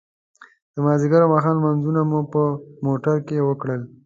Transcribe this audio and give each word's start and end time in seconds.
د 0.73 0.75
ماذيګر 0.85 1.21
او 1.23 1.31
ماښام 1.33 1.55
لمونځونه 1.57 2.01
مو 2.09 2.19
په 2.33 2.41
موټر 2.85 3.17
کې 3.27 3.45
وکړل. 3.49 3.81